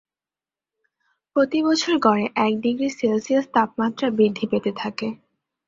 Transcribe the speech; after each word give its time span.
প্রতিবছর 1.35 1.93
গড়ে 1.99 2.25
এক 2.45 2.53
ডিগ্রী 2.61 2.89
সেলসিয়াস 2.91 3.45
তাপমাত্রা 3.55 4.07
বৃদ্ধি 4.09 4.45
পেতে 4.51 4.71
থাকে। 4.77 5.07